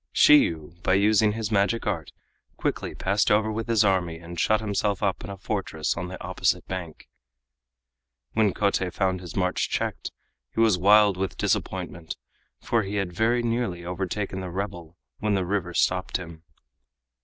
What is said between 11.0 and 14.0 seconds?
with disappointment, for he had very nearly